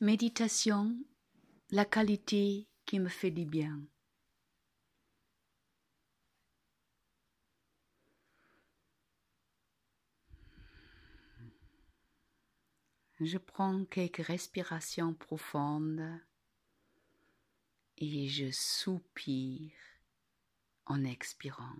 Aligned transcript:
Méditation, 0.00 0.98
la 1.70 1.84
qualité 1.84 2.68
qui 2.84 2.98
me 2.98 3.08
fait 3.08 3.30
du 3.30 3.44
bien. 3.44 3.80
Je 13.20 13.38
prends 13.38 13.84
quelques 13.84 14.26
respirations 14.26 15.14
profondes 15.14 16.20
et 17.96 18.28
je 18.28 18.50
soupire 18.50 19.72
en 20.86 21.04
expirant. 21.04 21.76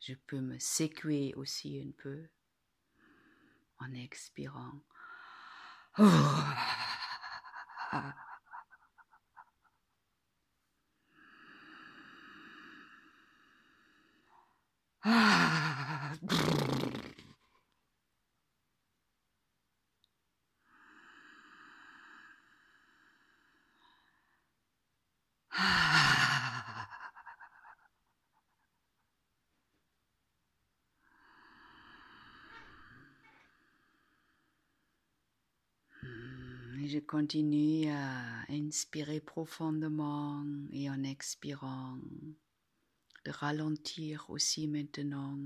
Je 0.00 0.14
peux 0.26 0.40
me 0.40 0.58
secouer 0.58 1.34
aussi 1.36 1.78
un 1.86 1.90
peu 2.02 2.28
en 3.78 3.92
expirant. 3.92 4.80
Je 36.90 36.98
continue 36.98 37.88
à 37.88 38.42
inspirer 38.48 39.20
profondément 39.20 40.44
et 40.72 40.90
en 40.90 41.04
expirant, 41.04 41.98
de 43.24 43.30
ralentir 43.30 44.28
aussi 44.28 44.66
maintenant 44.66 45.38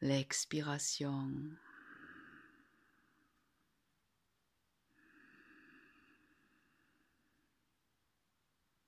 l'expiration. 0.00 1.30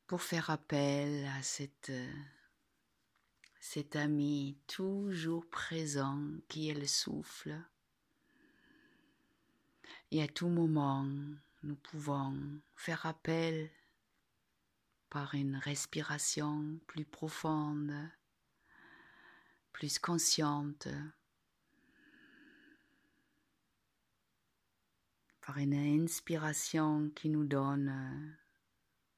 Pour 0.09 0.23
faire 0.23 0.51
appel 0.51 1.27
à 1.27 1.43
cette, 1.45 1.93
cet 3.61 3.95
ami 3.95 4.59
toujours 4.67 5.47
présent 5.47 6.21
qui 6.49 6.71
est 6.71 6.75
le 6.75 6.89
souffle 6.89 7.57
et 10.11 10.23
à 10.23 10.29
tout 10.29 10.49
moment, 10.49 11.07
nous 11.63 11.77
pouvons 11.77 12.35
faire 12.77 13.07
appel 13.07 13.71
par 15.11 15.35
une 15.35 15.57
respiration 15.57 16.79
plus 16.87 17.05
profonde, 17.05 17.95
plus 19.73 19.99
consciente, 19.99 20.89
par 25.47 25.59
une 25.59 25.75
inspiration 25.75 27.11
qui 27.15 27.29
nous 27.29 27.45
donne 27.45 28.37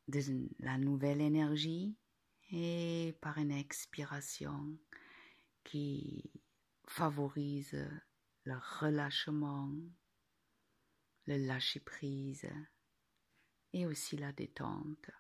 de 0.08 0.20
la 0.60 0.78
nouvelle 0.78 1.20
énergie 1.20 1.96
et 2.50 3.16
par 3.20 3.38
une 3.38 3.52
expiration 3.52 4.76
qui 5.64 6.30
favorise 6.86 7.86
le 8.44 8.54
relâchement 8.80 9.70
le 11.28 11.36
lâcher 11.36 11.80
prise 11.80 12.48
et 13.74 13.84
aussi 13.84 14.16
la 14.16 14.32
détente. 14.32 15.10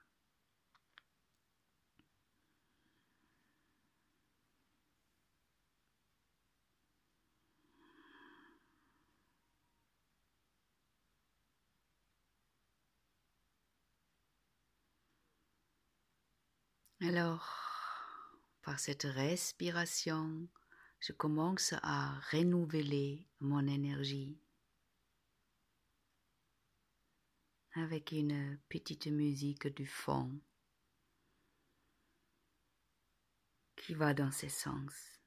Alors, 17.02 17.46
par 18.62 18.80
cette 18.80 19.02
respiration, 19.02 20.48
je 21.00 21.12
commence 21.12 21.74
à 21.82 22.18
renouveler 22.32 23.28
mon 23.40 23.66
énergie. 23.66 24.40
Avec 27.78 28.12
une 28.12 28.58
petite 28.68 29.06
musique 29.06 29.68
du 29.68 29.86
fond 29.86 30.30
qui 33.76 33.94
va 33.94 34.14
dans 34.14 34.30
ce 34.30 34.48
sens. 34.48 35.17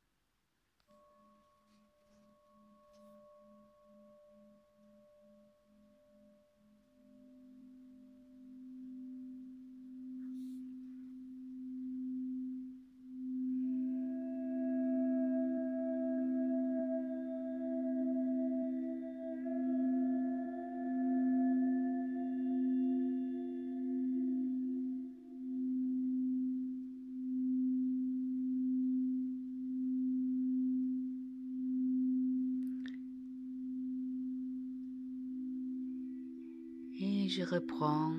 Je 37.32 37.44
reprends 37.44 38.14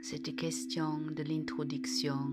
cette 0.00 0.36
question 0.36 0.98
de 1.16 1.24
l'introduction. 1.24 2.30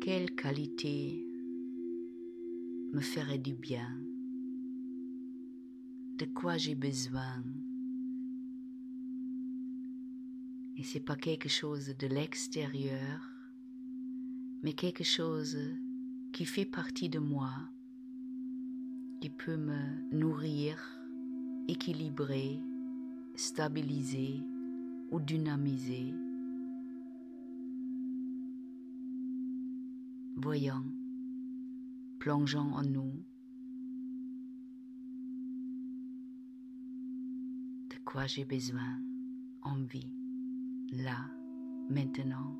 Quelle 0.00 0.32
qualité 0.36 1.26
me 2.92 3.00
ferait 3.00 3.40
du 3.40 3.54
bien? 3.54 4.00
De 6.18 6.26
quoi 6.26 6.56
j'ai 6.58 6.76
besoin? 6.76 7.42
Et 10.76 10.84
c'est 10.84 11.04
pas 11.04 11.16
quelque 11.16 11.48
chose 11.48 11.96
de 11.98 12.06
l'extérieur, 12.06 13.20
mais 14.62 14.74
quelque 14.74 15.02
chose 15.02 15.58
qui 16.30 16.44
fait 16.44 16.66
partie 16.66 17.08
de 17.08 17.18
moi, 17.18 17.52
qui 19.20 19.30
peut 19.30 19.56
me 19.56 20.14
nourrir, 20.16 20.78
équilibrer, 21.66 22.60
stabiliser 23.34 24.42
ou 25.10 25.20
dynamiser. 25.20 26.14
Voyons, 30.36 30.84
plongeons 32.18 32.72
en 32.74 32.82
nous. 32.82 33.12
De 37.90 37.96
quoi 38.04 38.26
j'ai 38.26 38.44
besoin, 38.44 39.00
envie, 39.62 40.12
là, 40.92 41.30
maintenant 41.88 42.58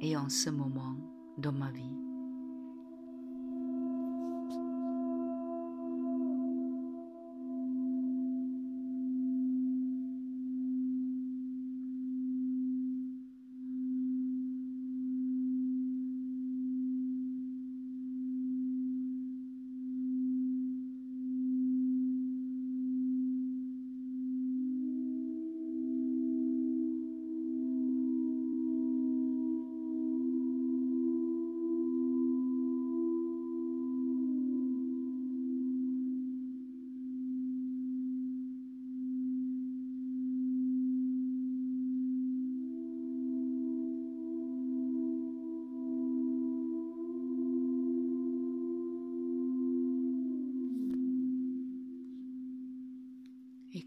et 0.00 0.16
en 0.16 0.28
ce 0.28 0.50
moment 0.50 0.96
dans 1.38 1.52
ma 1.52 1.70
vie. 1.70 2.11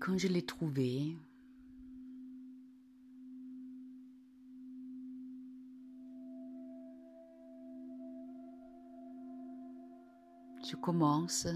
Quand 0.06 0.20
je 0.20 0.28
l'ai 0.28 0.44
trouvé, 0.44 1.18
je 10.64 10.76
commence 10.76 11.48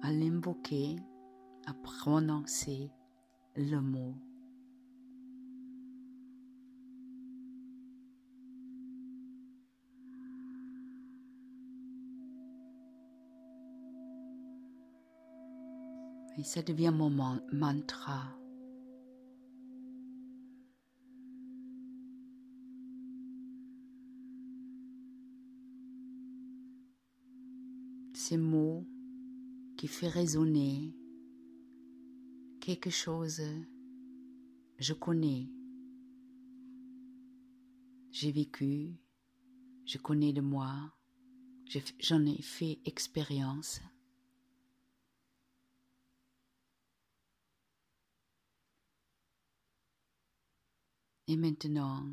à 0.00 0.10
l'invoquer, 0.10 0.96
à 1.66 1.74
prononcer 1.74 2.90
le 3.56 3.80
mot. 3.82 4.14
Et 16.36 16.42
ça 16.42 16.62
devient 16.62 16.92
mon 16.94 17.10
mantra. 17.52 18.36
Ces 28.14 28.36
mots 28.36 28.86
qui 29.76 29.86
fait 29.86 30.08
résonner 30.08 30.96
quelque 32.60 32.90
chose 32.90 33.42
je 34.78 34.92
connais. 34.92 35.48
J'ai 38.10 38.32
vécu, 38.32 38.96
je 39.86 39.98
connais 39.98 40.32
de 40.32 40.40
moi, 40.40 40.92
j'en 42.00 42.24
ai 42.26 42.40
fait 42.42 42.78
expérience. 42.84 43.80
Et 51.26 51.36
maintenant, 51.36 52.06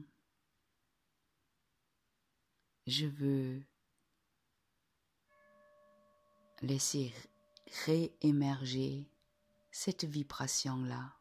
je 2.87 3.05
veux 3.05 3.61
laisser 6.61 7.13
réémerger 7.85 9.09
cette 9.71 10.05
vibration-là. 10.05 11.20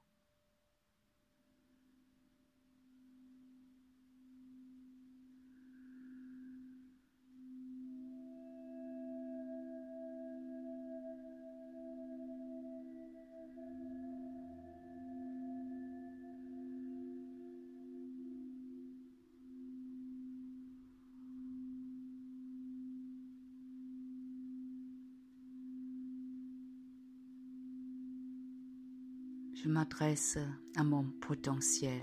Je 29.63 29.69
m'adresse 29.69 30.39
à 30.77 30.85
mon 30.85 31.05
potentiel 31.21 32.01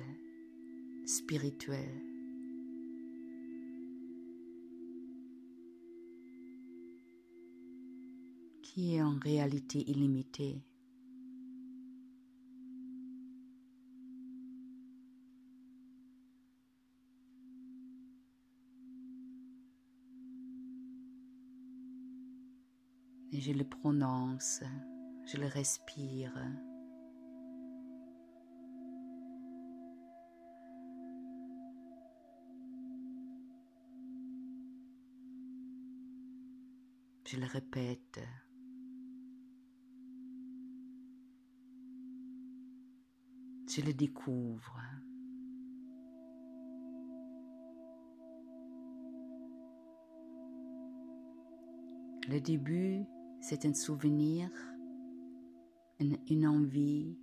spirituel. 1.06 2.04
qui 8.62 8.95
est 8.95 9.01
en 9.01 9.18
réalité 9.18 9.89
illimité. 9.89 10.62
Et 23.31 23.42
je 23.42 23.51
le 23.51 23.63
prononce, 23.63 24.62
je 25.25 25.38
le 25.38 25.48
respire. 25.48 26.31
Je 37.29 37.35
le 37.35 37.45
répète. 37.45 38.21
Je 43.68 43.81
le 43.81 43.94
découvre. 43.94 44.79
Le 52.29 52.39
début, 52.39 53.06
c'est 53.41 53.65
un 53.65 53.73
souvenir, 53.73 54.50
une, 56.00 56.47
envie, 56.47 57.19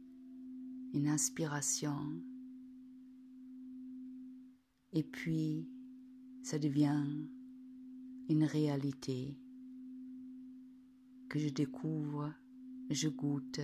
une 0.93 1.09
inspiration. 1.09 1.97
Et 4.93 5.03
puis, 5.03 5.67
ça 6.43 6.59
devient 6.59 7.07
une 8.29 8.45
réalité 8.45 9.39
que 11.35 11.41
je 11.41 11.49
découvre, 11.49 12.33
je 12.91 13.09
goûte. 13.09 13.59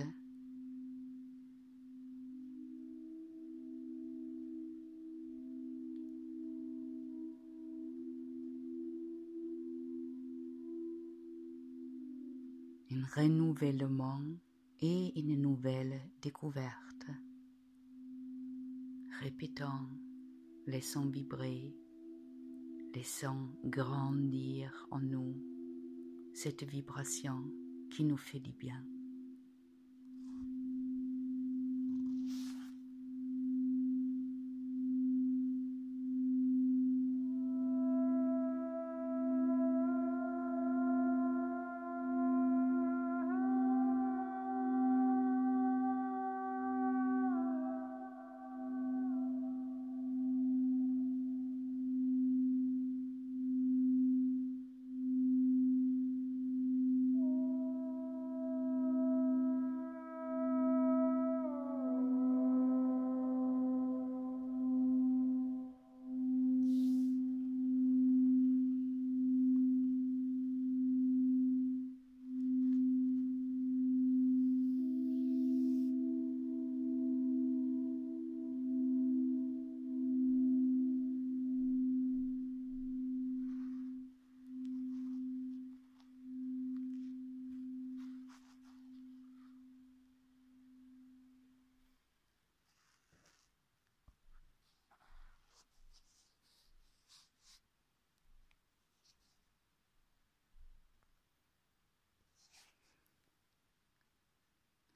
Un 12.89 13.05
renouvellement 13.15 14.19
et 14.81 15.17
une 15.17 15.41
nouvelle 15.41 16.01
découverte. 16.21 17.07
Répétons, 19.21 19.87
laissons 20.67 21.05
vibrer, 21.05 21.73
laissons 22.93 23.47
grandir 23.63 24.87
en 24.91 24.99
nous 24.99 25.37
cette 26.33 26.63
vibration 26.63 27.45
qui 27.91 28.05
nous 28.05 28.17
fait 28.17 28.39
du 28.39 28.53
bien. 28.53 28.81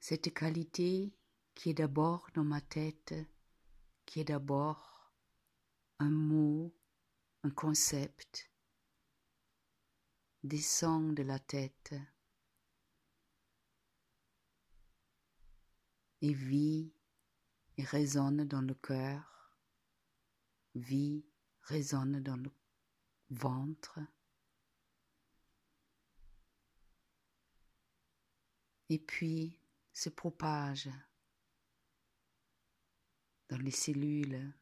Cette 0.08 0.32
qualité 0.32 1.12
qui 1.56 1.70
est 1.70 1.74
d'abord 1.74 2.28
dans 2.32 2.44
ma 2.44 2.60
tête, 2.60 3.12
qui 4.04 4.20
est 4.20 4.24
d'abord 4.24 5.12
un 5.98 6.10
mot, 6.10 6.72
un 7.42 7.50
concept, 7.50 8.48
descend 10.44 11.16
de 11.16 11.24
la 11.24 11.40
tête 11.40 11.92
et 16.20 16.32
vit 16.32 16.94
et 17.76 17.82
résonne 17.82 18.44
dans 18.46 18.62
le 18.62 18.74
cœur, 18.74 19.58
vit, 20.76 21.26
résonne 21.62 22.20
dans 22.20 22.36
le 22.36 22.52
ventre. 23.30 23.98
Et 28.88 29.00
puis 29.00 29.58
se 29.96 30.10
propage 30.10 30.90
dans 33.48 33.56
les 33.56 33.70
cellules. 33.70 34.52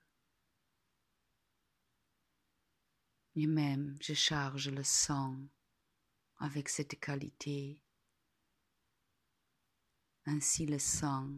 Et 3.35 3.49
même 3.49 3.97
je 4.01 4.15
charge 4.15 4.69
le 4.69 4.85
sang 4.85 5.37
avec 6.37 6.69
cette 6.69 7.01
qualité. 7.01 7.83
Ainsi 10.25 10.67
le 10.67 10.79
sang 10.79 11.29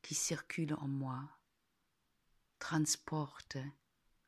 qui 0.00 0.14
circule 0.14 0.74
en 0.74 0.86
moi 0.86 1.28
transporte 2.60 3.58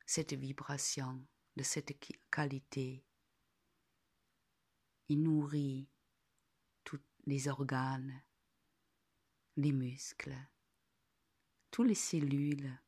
cette 0.05 0.33
vibration 0.33 1.25
de 1.55 1.63
cette 1.63 1.97
qualité. 2.29 3.07
Il 5.07 5.23
nourrit 5.23 5.89
tous 6.83 7.01
les 7.27 7.47
organes, 7.47 8.24
les 9.57 9.73
muscles, 9.73 10.37
toutes 11.71 11.89
les 11.89 11.95
cellules. 11.95 12.79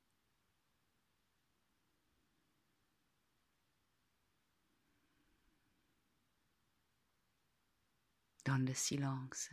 Dans 8.45 8.59
le 8.59 8.75
silence. 8.75 9.51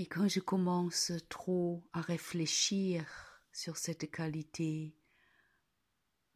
Et 0.00 0.06
quand 0.06 0.28
je 0.28 0.38
commence 0.38 1.10
trop 1.28 1.82
à 1.92 2.00
réfléchir 2.00 3.42
sur 3.52 3.76
cette 3.76 4.08
qualité, 4.12 4.96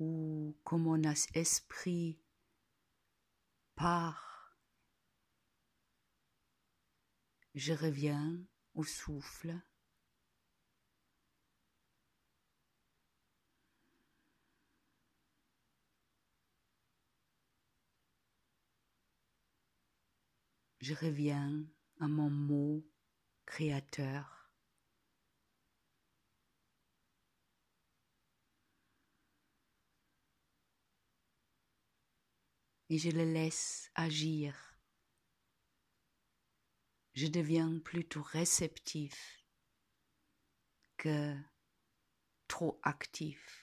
ou 0.01 0.59
comme 0.65 0.83
mon 0.83 1.01
esprit 1.35 2.19
part, 3.77 4.59
je 7.55 7.73
reviens 7.73 8.37
au 8.75 8.83
souffle. 8.83 9.57
Je 20.81 20.95
reviens 20.95 21.65
à 22.01 22.09
mon 22.09 22.29
mot 22.29 22.85
créateur. 23.47 24.51
Et 32.89 32.99
je 32.99 33.11
le 33.11 33.25
laisse 33.25 33.91
agir. 33.95 34.55
Je 37.15 37.27
deviens 37.27 37.79
plutôt 37.79 38.23
réceptif 38.23 39.43
que 40.99 41.35
trop 42.49 42.79
actif. 42.83 43.62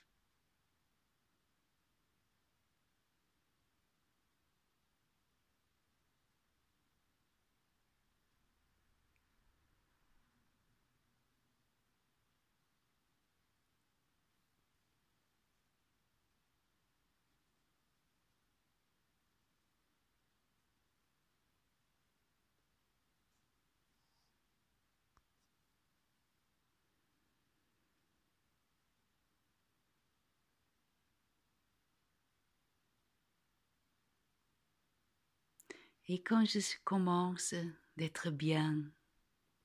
Et 36.11 36.23
quand 36.23 36.43
je 36.43 36.59
commence 36.83 37.53
d'être 37.95 38.31
bien, 38.31 38.91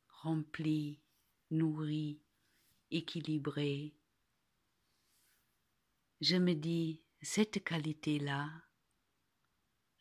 rempli, 0.09 1.01
nourri, 1.51 2.21
équilibré, 2.91 3.97
je 6.21 6.37
me 6.37 6.53
dis, 6.53 7.03
cette 7.23 7.65
qualité-là 7.65 8.51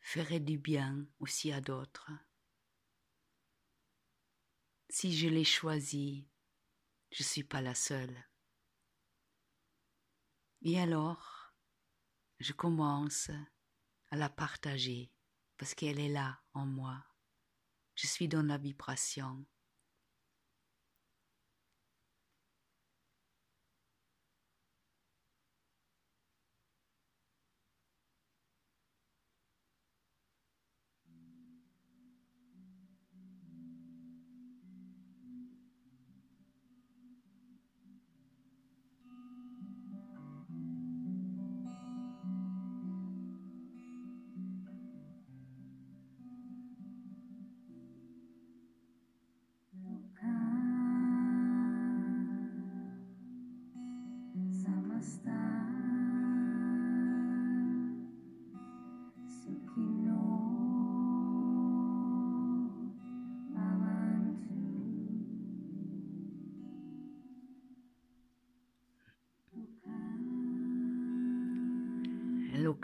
ferait 0.01 0.41
du 0.41 0.57
bien 0.57 1.07
aussi 1.21 1.53
à 1.53 1.62
d'autres. 1.62 2.12
Si 4.89 5.17
je 5.17 5.29
l'ai 5.29 5.45
choisie, 5.45 6.27
je 7.12 7.23
ne 7.23 7.27
suis 7.27 7.45
pas 7.45 7.62
la 7.62 7.73
seule. 7.73 8.21
Et 10.62 10.77
alors, 10.77 11.53
je 12.41 12.51
commence 12.51 13.31
à 14.09 14.17
la 14.17 14.27
partager 14.27 15.09
parce 15.57 15.74
qu'elle 15.75 16.00
est 16.00 16.10
là 16.10 16.39
en 16.53 16.65
moi. 16.65 17.03
Je 17.95 18.07
suis 18.07 18.27
dans 18.27 18.43
la 18.43 18.57
vibration. 18.57 19.45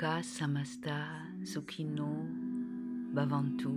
Samasta 0.01 1.07
Sukino 1.43 2.25
Bhavantu. 3.13 3.67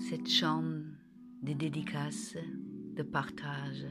Cette 0.00 0.28
chambre 0.28 0.82
de 1.42 1.52
dédicace, 1.52 2.36
de 2.96 3.02
partage, 3.04 3.86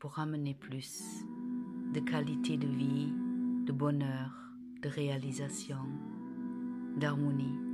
pour 0.00 0.18
amener 0.18 0.54
plus 0.54 1.00
de 1.94 2.00
qualité 2.00 2.56
de 2.56 2.66
vie, 2.66 3.12
de 3.66 3.72
bonheur, 3.72 4.32
de 4.82 4.88
réalisation, 4.88 5.86
d'harmonie. 6.96 7.69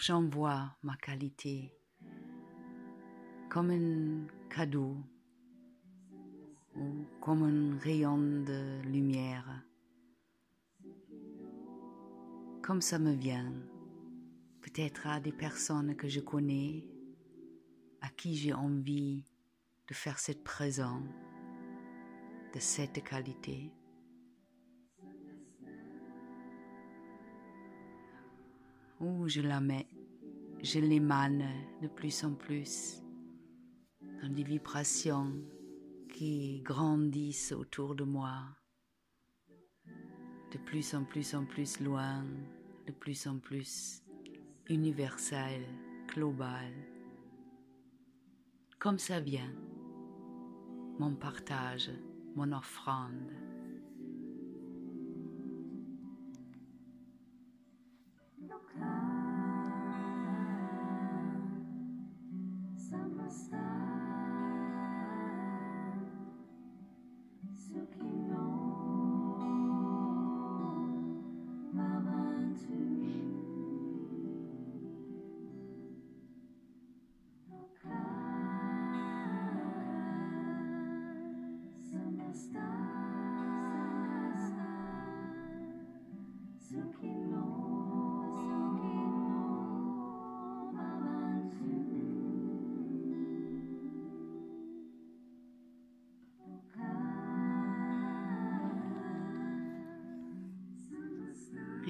J'envoie 0.00 0.76
ma 0.82 0.96
qualité 0.96 1.72
comme 3.48 3.70
un 3.70 4.26
cadeau 4.50 4.96
ou 6.76 7.06
comme 7.20 7.42
un 7.42 7.78
rayon 7.78 8.18
de 8.18 8.82
lumière, 8.82 9.64
comme 12.62 12.82
ça 12.82 12.98
me 12.98 13.12
vient, 13.12 13.52
peut-être 14.60 15.06
à 15.06 15.20
des 15.20 15.32
personnes 15.32 15.96
que 15.96 16.08
je 16.08 16.20
connais, 16.20 16.84
à 18.02 18.08
qui 18.10 18.36
j'ai 18.36 18.52
envie 18.52 19.24
de 19.88 19.94
faire 19.94 20.18
cette 20.18 20.44
présent 20.44 21.02
de 22.54 22.60
cette 22.60 23.02
qualité. 23.02 23.72
Où 29.00 29.28
je 29.28 29.40
la 29.40 29.60
mets, 29.60 29.86
je 30.62 30.80
l'émane 30.80 31.44
de 31.80 31.86
plus 31.86 32.24
en 32.24 32.34
plus 32.34 33.00
dans 34.20 34.28
des 34.28 34.42
vibrations 34.42 35.32
qui 36.12 36.62
grandissent 36.62 37.52
autour 37.52 37.94
de 37.94 38.02
moi, 38.02 38.42
de 40.52 40.58
plus 40.58 40.94
en 40.94 41.04
plus 41.04 41.34
en 41.34 41.44
plus 41.44 41.78
loin, 41.80 42.24
de 42.86 42.92
plus 42.92 43.28
en 43.28 43.38
plus 43.38 44.02
universel, 44.68 45.62
global. 46.08 46.72
Comme 48.80 48.98
ça 48.98 49.20
vient, 49.20 49.52
mon 50.98 51.14
partage, 51.14 51.90
mon 52.34 52.50
offrande. 52.52 53.32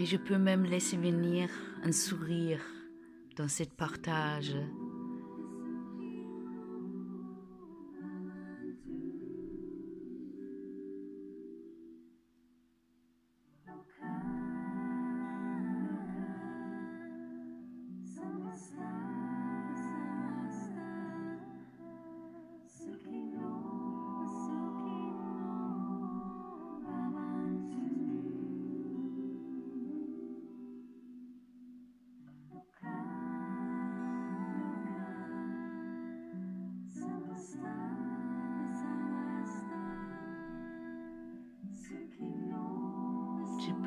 Et 0.01 0.07
je 0.07 0.17
peux 0.17 0.39
même 0.39 0.63
laisser 0.65 0.97
venir 0.97 1.51
un 1.83 1.91
sourire 1.91 2.61
dans 3.37 3.49
cette 3.49 3.75
partage. 3.75 4.55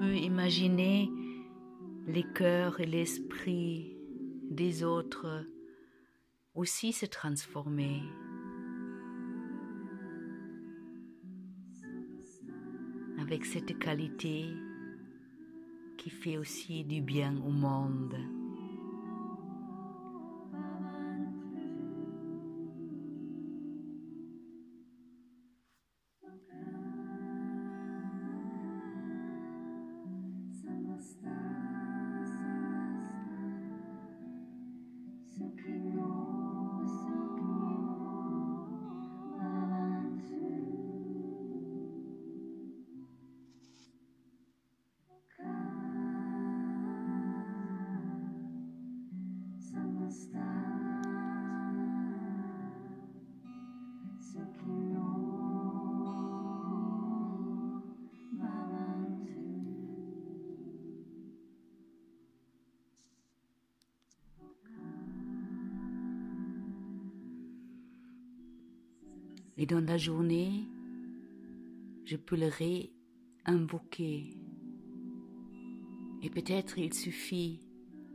Je 0.01 0.07
peux 0.07 0.15
imaginer 0.15 1.11
les 2.07 2.23
cœurs 2.23 2.79
et 2.79 2.87
l'esprit 2.87 3.95
des 4.49 4.83
autres 4.83 5.45
aussi 6.55 6.91
se 6.91 7.05
transformer. 7.05 8.01
Avec 13.19 13.45
cette 13.45 13.77
qualité 13.77 14.45
qui 15.97 16.09
fait 16.09 16.37
aussi 16.37 16.83
du 16.83 17.01
bien 17.01 17.35
au 17.45 17.51
monde. 17.51 18.15
Et 69.57 69.65
dans 69.65 69.83
la 69.85 69.97
journée, 69.97 70.67
je 72.05 72.15
peux 72.15 72.35
le 72.35 72.49
réinvoquer. 73.45 74.37
Et 76.23 76.29
peut-être 76.29 76.77
il 76.77 76.93
suffit 76.93 77.59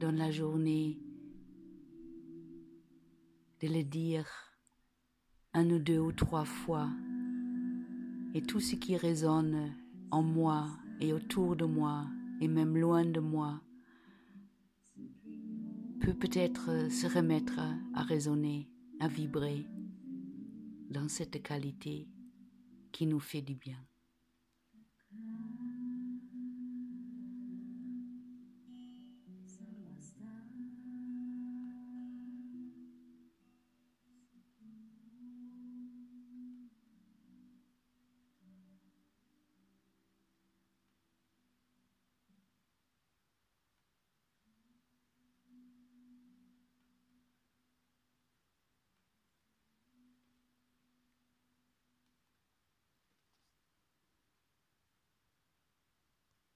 dans 0.01 0.13
la 0.13 0.31
journée 0.31 0.99
de 3.61 3.69
le 3.69 3.83
dire 3.83 4.27
un 5.55 5.71
ou 5.71 5.79
deux 5.79 5.99
ou 5.99 6.13
trois 6.13 6.45
fois. 6.45 6.89
Et 8.35 8.43
tout 8.43 8.61
ce 8.61 8.77
qui 8.77 8.97
résonne 8.97 9.75
en 10.11 10.23
moi 10.23 10.69
et 11.01 11.13
autour 11.13 11.57
de 11.57 11.65
moi 11.65 12.07
et 12.41 12.49
même 12.49 12.77
loin 12.77 13.05
de 13.05 13.21
moi 13.21 13.61
peut 16.01 16.15
peut-être 16.15 16.91
se 16.91 17.07
remettre 17.07 17.59
à 17.95 18.03
résonner, 18.03 18.69
à 19.01 19.09
vibrer 19.09 19.67
dans 20.91 21.09
cette 21.09 21.43
qualité 21.43 22.09
qui 22.93 23.07
nous 23.07 23.21
fait 23.21 23.43
du 23.43 23.55
bien. 23.55 23.79